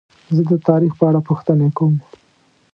[0.35, 1.93] زه د تاریخ په اړه پوښتنې کوم.